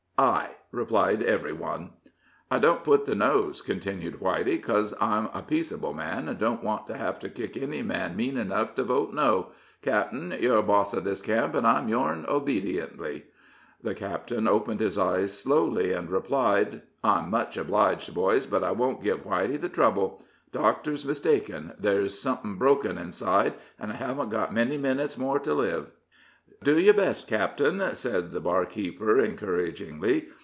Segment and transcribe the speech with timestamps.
[0.21, 1.93] '""I," replied every one.
[2.51, 6.85] "I don't put the noes," continued Whitey, "because I'm a peaceable man, and don't want
[6.87, 9.47] to hev to kick any man mean enough to vote no.
[9.81, 13.25] Cap'en, you'r boss of this camp, and I'm yourn obediently."
[13.81, 19.01] The captain opened his eyes slowly, and replied: "I'm much obliged, boys, but I won't
[19.01, 20.21] give Whitey the trouble.
[20.51, 25.87] Doctor's mistaken there's someting broken inside, and I haven't got many minutes more to live."
[26.63, 30.27] "Do yer best, cap'en," said the barkeeper, encouragingly.